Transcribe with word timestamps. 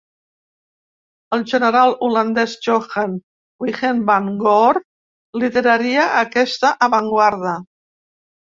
El 1.37 1.43
general 1.51 1.93
holandès 2.07 2.55
Johan 2.69 3.13
Wijnand 3.65 4.09
van 4.09 4.33
Goor 4.41 4.81
lideraria 5.45 6.09
aquesta 6.25 6.75
avantguarda. 6.91 7.57